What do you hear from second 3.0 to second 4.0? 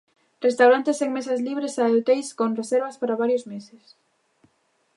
para varios meses.